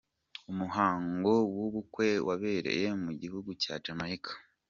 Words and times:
Umuhango 0.51 1.31
w’ubukwe 1.57 2.07
wabereye 2.27 2.87
mu 3.03 3.11
gihugu 3.21 3.49
cya 3.61 3.73
Jamaica. 3.83 4.31